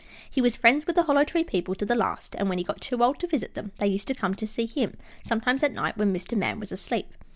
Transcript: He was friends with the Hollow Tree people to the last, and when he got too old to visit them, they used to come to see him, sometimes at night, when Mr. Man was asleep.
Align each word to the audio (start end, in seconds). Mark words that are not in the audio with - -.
He 0.27 0.41
was 0.41 0.55
friends 0.55 0.87
with 0.87 0.95
the 0.95 1.03
Hollow 1.03 1.23
Tree 1.23 1.43
people 1.43 1.75
to 1.75 1.85
the 1.85 1.93
last, 1.93 2.35
and 2.39 2.49
when 2.49 2.57
he 2.57 2.63
got 2.63 2.81
too 2.81 3.03
old 3.03 3.19
to 3.19 3.27
visit 3.27 3.53
them, 3.53 3.71
they 3.77 3.85
used 3.85 4.07
to 4.07 4.15
come 4.15 4.33
to 4.33 4.47
see 4.47 4.65
him, 4.65 4.97
sometimes 5.23 5.61
at 5.61 5.73
night, 5.73 5.95
when 5.95 6.11
Mr. 6.11 6.35
Man 6.35 6.59
was 6.59 6.71
asleep. 6.71 7.13